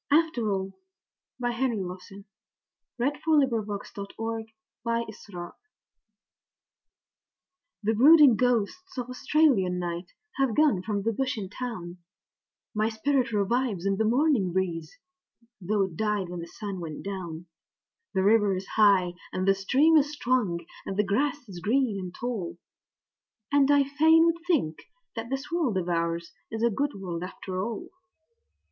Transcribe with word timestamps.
Tom! 0.09 0.73
I 1.43 1.53
hear 1.53 1.69
the 1.69 1.75
diggers 1.75 2.01
shouting: 2.09 2.25
'Bully 2.97 3.47
for 3.47 3.63
the 3.63 3.79
STAR!'' 3.85 4.45
After 4.83 5.39
All 5.39 5.53
The 7.83 7.93
brooding 7.93 8.35
ghosts 8.35 8.97
of 8.97 9.09
Australian 9.11 9.77
night 9.77 10.11
have 10.37 10.55
gone 10.55 10.81
from 10.81 11.03
the 11.03 11.13
bush 11.13 11.37
and 11.37 11.51
town; 11.51 11.99
My 12.73 12.89
spirit 12.89 13.31
revives 13.31 13.85
in 13.85 13.97
the 13.97 14.03
morning 14.03 14.51
breeze, 14.51 14.97
though 15.61 15.83
it 15.83 15.95
died 15.97 16.29
when 16.29 16.39
the 16.39 16.47
sun 16.47 16.79
went 16.79 17.03
down; 17.03 17.45
The 18.15 18.23
river 18.23 18.55
is 18.55 18.69
high 18.69 19.13
and 19.31 19.47
the 19.47 19.53
stream 19.53 19.97
is 19.97 20.11
strong, 20.11 20.65
and 20.83 20.97
the 20.97 21.03
grass 21.05 21.47
is 21.47 21.59
green 21.59 21.99
and 21.99 22.11
tall, 22.11 22.57
And 23.51 23.69
I 23.69 23.83
fain 23.83 24.25
would 24.25 24.39
think 24.47 24.79
that 25.15 25.29
this 25.29 25.51
world 25.51 25.77
of 25.77 25.87
ours 25.89 26.31
is 26.49 26.63
a 26.63 26.71
good 26.71 26.99
world 26.99 27.21
after 27.23 27.61
all. 27.61 27.89